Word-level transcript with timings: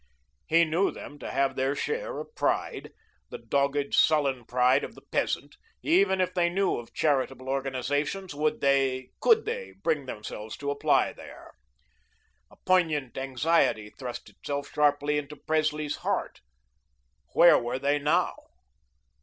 He 0.47 0.65
knew 0.65 0.89
them 0.89 1.19
to 1.19 1.29
have 1.29 1.55
their 1.55 1.75
share 1.75 2.17
of 2.19 2.33
pride, 2.33 2.91
the 3.29 3.37
dogged 3.37 3.93
sullen 3.93 4.45
pride 4.45 4.83
of 4.83 4.95
the 4.95 5.03
peasant; 5.11 5.57
even 5.83 6.19
if 6.19 6.33
they 6.33 6.49
knew 6.49 6.77
of 6.77 6.91
charitable 6.95 7.47
organisations, 7.47 8.33
would 8.33 8.61
they, 8.61 9.11
could 9.19 9.45
they 9.45 9.73
bring 9.83 10.07
themselves 10.07 10.57
to 10.57 10.71
apply 10.71 11.13
there? 11.13 11.51
A 12.49 12.55
poignant 12.65 13.15
anxiety 13.15 13.91
thrust 13.91 14.27
itself 14.27 14.71
sharply 14.73 15.19
into 15.19 15.35
Presley's 15.35 15.97
heart. 15.97 16.41
Where 17.33 17.59
were 17.59 17.77
they 17.77 17.99
now? 17.99 18.33